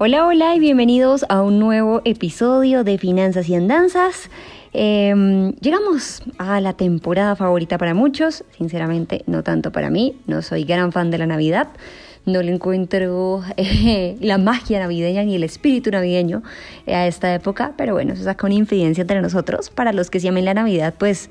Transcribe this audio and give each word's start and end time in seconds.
Hola, 0.00 0.28
hola 0.28 0.54
y 0.54 0.60
bienvenidos 0.60 1.26
a 1.28 1.42
un 1.42 1.58
nuevo 1.58 2.02
episodio 2.04 2.84
de 2.84 2.98
Finanzas 2.98 3.48
y 3.48 3.56
Andanzas. 3.56 4.30
Em, 4.72 5.54
llegamos 5.54 6.22
a 6.38 6.60
la 6.60 6.74
temporada 6.74 7.34
favorita 7.34 7.78
para 7.78 7.94
muchos, 7.94 8.44
sinceramente 8.56 9.24
no 9.26 9.42
tanto 9.42 9.72
para 9.72 9.90
mí, 9.90 10.14
no 10.28 10.40
soy 10.42 10.62
gran 10.62 10.92
fan 10.92 11.10
de 11.10 11.18
la 11.18 11.26
Navidad, 11.26 11.66
no 12.26 12.40
le 12.42 12.52
encuentro 12.52 13.42
eh, 13.56 14.16
la 14.20 14.38
magia 14.38 14.78
navideña 14.78 15.24
ni 15.24 15.34
el 15.34 15.42
espíritu 15.42 15.90
navideño 15.90 16.44
a 16.86 17.08
esta 17.08 17.34
época, 17.34 17.72
pero 17.76 17.94
bueno, 17.94 18.12
eso 18.12 18.22
saca 18.22 18.46
una 18.46 18.54
infidencia 18.54 19.02
entre 19.02 19.20
nosotros. 19.20 19.68
Para 19.68 19.92
los 19.92 20.10
que 20.10 20.20
se 20.20 20.28
amen 20.28 20.44
la 20.44 20.54
Navidad, 20.54 20.94
pues 20.96 21.28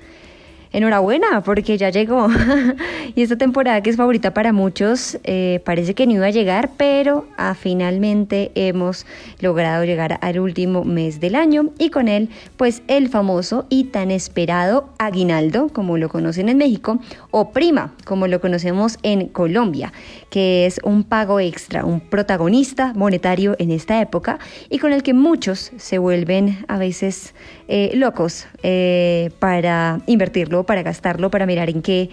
enhorabuena, 0.71 1.41
porque 1.41 1.77
ya 1.77 1.89
llegó. 1.89 2.27
y 3.16 3.21
esta 3.21 3.38
temporada 3.38 3.81
que 3.81 3.89
es 3.89 3.98
favorita 3.98 4.34
para 4.34 4.53
muchos, 4.53 5.17
eh, 5.23 5.62
parece 5.66 5.93
que 5.93 6.05
no 6.07 6.13
iba 6.13 6.27
a 6.27 6.31
llegar, 6.31 6.71
pero 6.77 7.26
ah, 7.38 7.55
finalmente 7.59 8.52
hemos 8.55 9.05
logrado 9.40 9.84
llegar 9.85 10.20
al 10.21 10.40
último 10.40 10.84
mes 10.84 11.20
del 11.20 11.35
año 11.35 11.70
y 11.77 11.90
con 11.90 12.07
él, 12.07 12.30
pues 12.57 12.81
el 12.88 13.09
famoso 13.09 13.66
y 13.70 13.85
tan 13.85 14.12
esperado 14.12 14.90
aguinaldo, 14.98 15.70
como 15.70 15.98
lo 15.98 16.09
conocen 16.09 16.49
en 16.49 16.57
México, 16.57 16.99
o 17.32 17.51
prima, 17.51 17.93
como 18.05 18.27
lo 18.27 18.40
conocemos 18.41 18.98
en 19.04 19.27
Colombia, 19.27 19.93
que 20.29 20.65
es 20.65 20.79
un 20.84 21.04
pago 21.04 21.40
extra, 21.40 21.85
un 21.85 21.99
protagonista 21.99 22.93
monetario 22.93 23.55
en 23.60 23.71
esta 23.71 24.01
época 24.01 24.40
y 24.70 24.79
con 24.79 24.93
el 24.93 25.04
que 25.04 25.13
muchos 25.13 25.71
se 25.77 25.98
vuelven 25.98 26.65
a 26.68 26.77
veces 26.77 27.34
eh, 27.68 27.91
locos 27.95 28.48
eh, 28.63 29.29
para 29.40 29.99
invertirlo, 30.07 30.57
para 30.66 30.84
gastarlo, 30.84 31.30
para 31.30 31.46
mirar 31.46 31.70
en 31.70 31.82
qué 31.82 32.10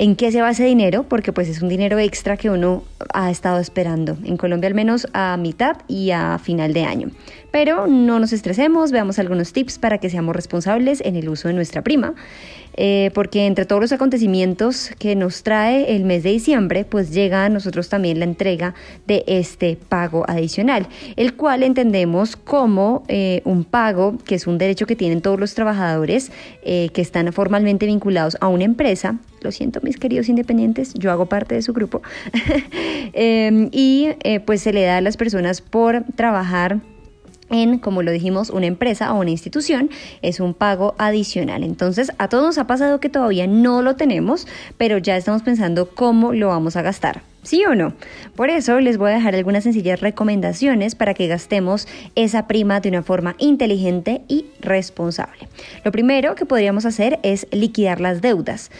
en 0.00 0.16
qué 0.16 0.32
se 0.32 0.40
va 0.40 0.48
ese 0.48 0.64
dinero, 0.64 1.02
porque 1.02 1.30
pues 1.30 1.46
es 1.50 1.60
un 1.60 1.68
dinero 1.68 1.98
extra 1.98 2.38
que 2.38 2.48
uno 2.48 2.84
ha 3.12 3.30
estado 3.30 3.60
esperando, 3.60 4.16
en 4.24 4.38
Colombia 4.38 4.66
al 4.66 4.74
menos 4.74 5.06
a 5.12 5.36
mitad 5.36 5.76
y 5.88 6.10
a 6.10 6.38
final 6.38 6.72
de 6.72 6.84
año. 6.84 7.10
Pero 7.50 7.86
no 7.86 8.18
nos 8.18 8.32
estresemos, 8.32 8.92
veamos 8.92 9.18
algunos 9.18 9.52
tips 9.52 9.78
para 9.78 9.98
que 9.98 10.08
seamos 10.08 10.34
responsables 10.34 11.02
en 11.02 11.16
el 11.16 11.28
uso 11.28 11.48
de 11.48 11.54
nuestra 11.54 11.82
prima. 11.82 12.14
Eh, 12.76 13.10
porque 13.12 13.44
entre 13.44 13.66
todos 13.66 13.82
los 13.82 13.92
acontecimientos 13.92 14.92
que 14.98 15.16
nos 15.16 15.42
trae 15.42 15.94
el 15.94 16.04
mes 16.04 16.22
de 16.22 16.30
diciembre, 16.30 16.86
pues 16.86 17.10
llega 17.10 17.44
a 17.44 17.48
nosotros 17.50 17.90
también 17.90 18.20
la 18.20 18.24
entrega 18.24 18.74
de 19.06 19.22
este 19.26 19.76
pago 19.76 20.24
adicional, 20.28 20.86
el 21.16 21.34
cual 21.34 21.62
entendemos 21.62 22.36
como 22.36 23.02
eh, 23.08 23.42
un 23.44 23.64
pago 23.64 24.16
que 24.24 24.36
es 24.36 24.46
un 24.46 24.56
derecho 24.56 24.86
que 24.86 24.96
tienen 24.96 25.20
todos 25.20 25.38
los 25.38 25.52
trabajadores 25.54 26.32
eh, 26.62 26.88
que 26.94 27.02
están 27.02 27.30
formalmente 27.34 27.84
vinculados 27.84 28.38
a 28.40 28.48
una 28.48 28.64
empresa. 28.64 29.18
Lo 29.40 29.52
siento, 29.52 29.80
mis 29.82 29.96
queridos 29.96 30.28
independientes, 30.28 30.94
yo 30.94 31.10
hago 31.10 31.26
parte 31.26 31.54
de 31.54 31.62
su 31.62 31.72
grupo. 31.72 32.02
Em, 33.12 33.68
y 33.72 34.08
pues 34.46 34.60
se 34.60 34.72
le 34.72 34.82
da 34.82 34.98
a 34.98 35.00
las 35.00 35.16
personas 35.16 35.60
por 35.60 36.04
trabajar 36.14 36.80
en, 37.50 37.78
como 37.78 38.02
lo 38.02 38.10
dijimos, 38.12 38.50
una 38.50 38.66
empresa 38.66 39.12
o 39.12 39.20
una 39.20 39.30
institución, 39.30 39.90
es 40.22 40.40
un 40.40 40.54
pago 40.54 40.94
adicional. 40.98 41.64
Entonces, 41.64 42.12
a 42.18 42.28
todos 42.28 42.44
nos 42.44 42.58
ha 42.58 42.66
pasado 42.66 43.00
que 43.00 43.08
todavía 43.08 43.46
no 43.46 43.82
lo 43.82 43.96
tenemos, 43.96 44.46
pero 44.78 44.98
ya 44.98 45.16
estamos 45.16 45.42
pensando 45.42 45.90
cómo 45.90 46.32
lo 46.32 46.48
vamos 46.48 46.76
a 46.76 46.82
gastar. 46.82 47.22
¿Sí 47.42 47.64
o 47.64 47.74
no? 47.74 47.94
Por 48.36 48.50
eso 48.50 48.80
les 48.80 48.98
voy 48.98 49.10
a 49.10 49.14
dejar 49.14 49.34
algunas 49.34 49.64
sencillas 49.64 50.00
recomendaciones 50.00 50.94
para 50.94 51.14
que 51.14 51.26
gastemos 51.26 51.88
esa 52.14 52.46
prima 52.46 52.80
de 52.80 52.90
una 52.90 53.02
forma 53.02 53.34
inteligente 53.38 54.20
y 54.28 54.46
responsable. 54.60 55.48
Lo 55.82 55.90
primero 55.90 56.34
que 56.34 56.44
podríamos 56.44 56.84
hacer 56.84 57.18
es 57.22 57.46
liquidar 57.50 57.98
las 57.98 58.20
deudas. 58.20 58.70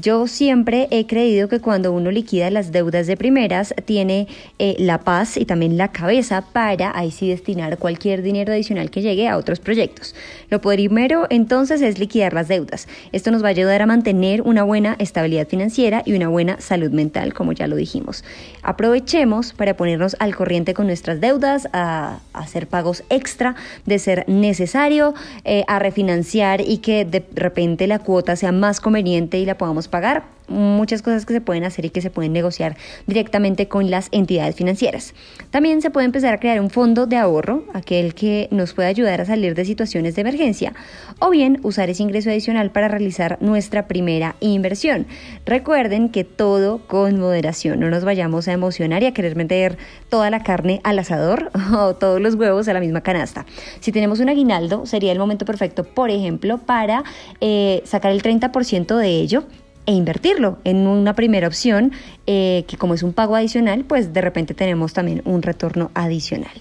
Yo 0.00 0.26
siempre 0.26 0.88
he 0.90 1.06
creído 1.06 1.46
que 1.46 1.60
cuando 1.60 1.92
uno 1.92 2.10
liquida 2.10 2.50
las 2.50 2.72
deudas 2.72 3.06
de 3.06 3.16
primeras, 3.16 3.72
tiene 3.84 4.26
eh, 4.58 4.74
la 4.80 4.98
paz 4.98 5.36
y 5.36 5.44
también 5.44 5.76
la 5.76 5.92
cabeza 5.92 6.42
para 6.52 6.98
ahí 6.98 7.12
sí 7.12 7.28
destinar 7.28 7.78
cualquier 7.78 8.22
dinero 8.22 8.52
adicional 8.52 8.90
que 8.90 9.02
llegue 9.02 9.28
a 9.28 9.36
otros 9.36 9.60
proyectos. 9.60 10.16
Lo 10.50 10.60
primero 10.60 11.28
entonces 11.30 11.80
es 11.80 12.00
liquidar 12.00 12.32
las 12.32 12.48
deudas. 12.48 12.88
Esto 13.12 13.30
nos 13.30 13.44
va 13.44 13.46
a 13.46 13.50
ayudar 13.50 13.82
a 13.82 13.86
mantener 13.86 14.42
una 14.42 14.64
buena 14.64 14.96
estabilidad 14.98 15.46
financiera 15.46 16.02
y 16.04 16.14
una 16.14 16.26
buena 16.26 16.60
salud 16.60 16.90
mental, 16.90 17.32
como 17.32 17.52
ya 17.52 17.68
lo 17.68 17.76
dijimos. 17.76 18.24
Aprovechemos 18.64 19.52
para 19.52 19.76
ponernos 19.76 20.16
al 20.18 20.34
corriente 20.34 20.74
con 20.74 20.88
nuestras 20.88 21.20
deudas, 21.20 21.68
a, 21.72 22.18
hacer 22.32 22.66
pagos 22.66 23.04
extra 23.10 23.54
de 23.86 24.00
ser 24.00 24.24
necesario, 24.26 25.14
eh, 25.44 25.62
a 25.68 25.78
refinanciar 25.78 26.62
y 26.62 26.78
que 26.78 27.04
de 27.04 27.24
repente 27.36 27.86
la 27.86 28.00
cuota 28.00 28.34
sea 28.34 28.50
más 28.50 28.80
conveniente 28.80 29.38
y 29.38 29.46
la 29.46 29.56
podamos 29.56 29.83
pagar, 29.88 30.24
muchas 30.48 31.02
cosas 31.02 31.24
que 31.24 31.32
se 31.32 31.40
pueden 31.40 31.64
hacer 31.64 31.84
y 31.86 31.90
que 31.90 32.00
se 32.00 32.10
pueden 32.10 32.32
negociar 32.32 32.76
directamente 33.06 33.68
con 33.68 33.90
las 33.90 34.08
entidades 34.12 34.54
financieras. 34.54 35.14
También 35.50 35.80
se 35.82 35.90
puede 35.90 36.06
empezar 36.06 36.34
a 36.34 36.38
crear 36.38 36.60
un 36.60 36.70
fondo 36.70 37.06
de 37.06 37.16
ahorro, 37.16 37.64
aquel 37.72 38.14
que 38.14 38.48
nos 38.50 38.74
pueda 38.74 38.88
ayudar 38.88 39.20
a 39.20 39.24
salir 39.24 39.54
de 39.54 39.64
situaciones 39.64 40.14
de 40.14 40.20
emergencia, 40.20 40.74
o 41.18 41.30
bien 41.30 41.60
usar 41.62 41.88
ese 41.90 42.02
ingreso 42.02 42.30
adicional 42.30 42.70
para 42.70 42.88
realizar 42.88 43.38
nuestra 43.40 43.88
primera 43.88 44.36
inversión. 44.40 45.06
Recuerden 45.46 46.10
que 46.10 46.24
todo 46.24 46.86
con 46.86 47.18
moderación, 47.18 47.80
no 47.80 47.88
nos 47.88 48.04
vayamos 48.04 48.48
a 48.48 48.52
emocionar 48.52 49.02
y 49.02 49.06
a 49.06 49.14
querer 49.14 49.36
meter 49.36 49.78
toda 50.08 50.30
la 50.30 50.42
carne 50.42 50.80
al 50.84 50.98
asador 50.98 51.50
o 51.74 51.94
todos 51.94 52.20
los 52.20 52.34
huevos 52.34 52.68
a 52.68 52.74
la 52.74 52.80
misma 52.80 53.00
canasta. 53.00 53.46
Si 53.80 53.92
tenemos 53.92 54.20
un 54.20 54.28
aguinaldo, 54.28 54.86
sería 54.86 55.12
el 55.12 55.18
momento 55.18 55.44
perfecto, 55.44 55.84
por 55.84 56.10
ejemplo, 56.10 56.58
para 56.58 57.04
eh, 57.40 57.82
sacar 57.84 58.12
el 58.12 58.22
30% 58.22 58.96
de 58.96 59.08
ello 59.08 59.44
e 59.86 59.92
invertirlo 59.92 60.58
en 60.64 60.86
una 60.86 61.14
primera 61.14 61.46
opción 61.46 61.92
eh, 62.26 62.64
que 62.66 62.76
como 62.76 62.94
es 62.94 63.02
un 63.02 63.12
pago 63.12 63.36
adicional, 63.36 63.84
pues 63.84 64.12
de 64.12 64.20
repente 64.20 64.54
tenemos 64.54 64.92
también 64.92 65.22
un 65.24 65.42
retorno 65.42 65.90
adicional. 65.94 66.52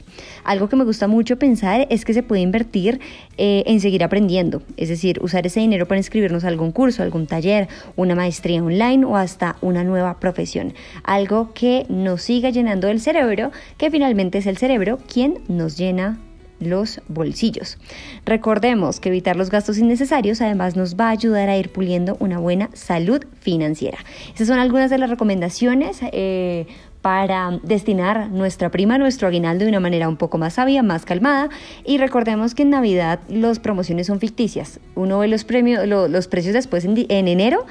Algo 0.43 0.67
que 0.67 0.75
me 0.75 0.83
gusta 0.83 1.07
mucho 1.07 1.37
pensar 1.37 1.87
es 1.89 2.03
que 2.03 2.13
se 2.13 2.21
puede 2.21 2.41
invertir 2.41 2.99
eh, 3.37 3.63
en 3.65 3.79
seguir 3.79 4.03
aprendiendo, 4.03 4.61
es 4.75 4.89
decir, 4.89 5.19
usar 5.21 5.45
ese 5.47 5.61
dinero 5.61 5.87
para 5.87 5.99
inscribirnos 5.99 6.43
a 6.43 6.49
algún 6.49 6.71
curso, 6.71 7.01
algún 7.01 7.27
taller, 7.27 7.69
una 7.95 8.13
maestría 8.15 8.61
online 8.61 9.05
o 9.05 9.15
hasta 9.15 9.55
una 9.61 9.83
nueva 9.83 10.19
profesión. 10.19 10.73
Algo 11.03 11.53
que 11.53 11.85
nos 11.89 12.21
siga 12.23 12.49
llenando 12.49 12.89
el 12.89 12.99
cerebro, 12.99 13.51
que 13.77 13.89
finalmente 13.89 14.39
es 14.39 14.47
el 14.47 14.57
cerebro 14.57 14.99
quien 15.07 15.39
nos 15.47 15.77
llena 15.77 16.19
los 16.63 17.01
bolsillos. 17.07 17.77
Recordemos 18.25 18.99
que 18.99 19.09
evitar 19.09 19.35
los 19.35 19.49
gastos 19.49 19.77
innecesarios 19.77 20.41
además 20.41 20.75
nos 20.75 20.95
va 20.95 21.07
a 21.07 21.11
ayudar 21.11 21.49
a 21.49 21.57
ir 21.57 21.69
puliendo 21.69 22.17
una 22.19 22.39
buena 22.39 22.69
salud 22.73 23.23
financiera. 23.39 23.99
Esas 24.33 24.47
son 24.47 24.59
algunas 24.59 24.89
de 24.89 24.97
las 24.97 25.09
recomendaciones. 25.09 25.99
Eh, 26.11 26.67
para 27.03 27.59
destinar 27.63 28.29
nuestra 28.29 28.71
prima, 28.71 28.97
nuestro 28.97 29.27
aguinaldo 29.27 29.65
de 29.65 29.69
una 29.69 29.81
manera 29.81 30.07
un 30.07 30.15
poco 30.15 30.37
más 30.37 30.53
sabia, 30.53 30.81
más 30.83 31.03
calmada. 31.03 31.49
Y 31.83 31.97
recordemos 31.97 32.55
que 32.55 32.63
en 32.63 32.69
Navidad 32.69 33.19
las 33.27 33.59
promociones 33.59 34.07
son 34.07 34.21
ficticias. 34.21 34.79
Uno 34.95 35.19
ve 35.19 35.27
los, 35.27 35.43
premios, 35.43 35.85
los 35.85 36.27
precios 36.29 36.53
después 36.53 36.85
en, 36.85 37.05
en 37.09 37.27
enero 37.27 37.65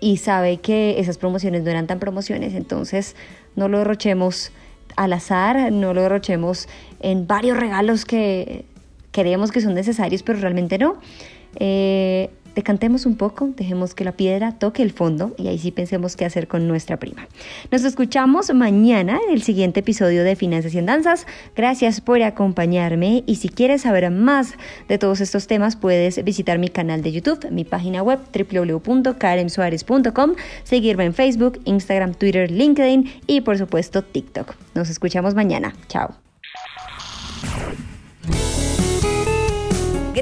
y 0.00 0.16
sabe 0.16 0.56
que 0.56 0.98
esas 0.98 1.18
promociones 1.18 1.62
no 1.62 1.70
eran 1.70 1.86
tan 1.86 1.98
promociones, 1.98 2.54
entonces 2.54 3.16
no 3.54 3.68
lo 3.68 3.78
derrochemos 3.78 4.50
al 5.00 5.14
azar, 5.14 5.72
no 5.72 5.94
lo 5.94 6.02
derrochemos 6.02 6.68
en 7.00 7.26
varios 7.26 7.56
regalos 7.56 8.04
que 8.04 8.66
creemos 9.12 9.50
que 9.50 9.62
son 9.62 9.72
necesarios, 9.72 10.22
pero 10.22 10.38
realmente 10.40 10.76
no. 10.76 10.98
Eh, 11.56 12.28
decantemos 12.54 13.06
un 13.06 13.16
poco, 13.16 13.50
dejemos 13.56 13.94
que 13.94 14.04
la 14.04 14.12
piedra 14.12 14.52
toque 14.52 14.82
el 14.82 14.92
fondo 14.92 15.34
y 15.38 15.48
ahí 15.48 15.58
sí 15.58 15.70
pensemos 15.70 16.16
qué 16.16 16.24
hacer 16.24 16.48
con 16.48 16.68
nuestra 16.68 16.98
prima. 16.98 17.28
Nos 17.70 17.84
escuchamos 17.84 18.52
mañana 18.54 19.18
en 19.26 19.34
el 19.34 19.42
siguiente 19.42 19.80
episodio 19.80 20.24
de 20.24 20.36
Finanzas 20.36 20.74
y 20.74 20.78
Andanzas. 20.78 21.26
Gracias 21.56 22.00
por 22.00 22.22
acompañarme 22.22 23.24
y 23.26 23.36
si 23.36 23.48
quieres 23.48 23.82
saber 23.82 24.10
más 24.10 24.54
de 24.88 24.98
todos 24.98 25.20
estos 25.20 25.46
temas 25.46 25.76
puedes 25.76 26.22
visitar 26.24 26.58
mi 26.58 26.68
canal 26.68 27.02
de 27.02 27.12
YouTube, 27.12 27.50
mi 27.50 27.64
página 27.64 28.02
web 28.02 28.20
www.karensuarez.com, 28.32 30.34
seguirme 30.64 31.04
en 31.04 31.14
Facebook, 31.14 31.60
Instagram, 31.64 32.14
Twitter, 32.14 32.50
LinkedIn 32.50 33.10
y 33.26 33.40
por 33.42 33.58
supuesto 33.58 34.02
TikTok. 34.02 34.54
Nos 34.74 34.90
escuchamos 34.90 35.34
mañana. 35.34 35.74
Chao. 35.88 36.29